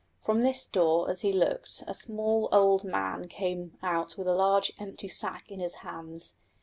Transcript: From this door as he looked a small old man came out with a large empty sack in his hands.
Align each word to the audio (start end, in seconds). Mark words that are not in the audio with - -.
From 0.25 0.41
this 0.41 0.65
door 0.67 1.11
as 1.11 1.21
he 1.21 1.31
looked 1.31 1.83
a 1.85 1.93
small 1.93 2.49
old 2.51 2.83
man 2.83 3.27
came 3.27 3.77
out 3.83 4.17
with 4.17 4.27
a 4.27 4.33
large 4.33 4.73
empty 4.79 5.07
sack 5.09 5.51
in 5.51 5.59
his 5.59 5.75
hands. 5.85 6.37